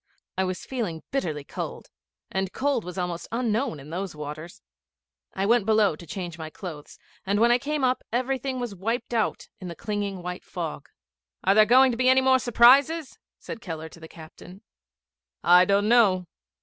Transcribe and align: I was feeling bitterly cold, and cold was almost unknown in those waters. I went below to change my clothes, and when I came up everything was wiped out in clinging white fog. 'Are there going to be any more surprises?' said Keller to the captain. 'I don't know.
I 0.35 0.45
was 0.45 0.65
feeling 0.65 1.03
bitterly 1.11 1.43
cold, 1.43 1.91
and 2.31 2.51
cold 2.51 2.83
was 2.83 2.97
almost 2.97 3.27
unknown 3.31 3.79
in 3.79 3.91
those 3.91 4.15
waters. 4.15 4.63
I 5.35 5.45
went 5.45 5.67
below 5.67 5.95
to 5.95 6.07
change 6.07 6.39
my 6.39 6.49
clothes, 6.49 6.97
and 7.23 7.39
when 7.39 7.51
I 7.51 7.59
came 7.59 7.83
up 7.83 8.03
everything 8.11 8.59
was 8.59 8.73
wiped 8.73 9.13
out 9.13 9.47
in 9.59 9.71
clinging 9.75 10.23
white 10.23 10.43
fog. 10.43 10.89
'Are 11.43 11.53
there 11.53 11.65
going 11.67 11.91
to 11.91 11.97
be 11.99 12.09
any 12.09 12.21
more 12.21 12.39
surprises?' 12.39 13.19
said 13.37 13.61
Keller 13.61 13.89
to 13.89 13.99
the 13.99 14.07
captain. 14.07 14.63
'I 15.43 15.65
don't 15.65 15.87
know. 15.87 16.25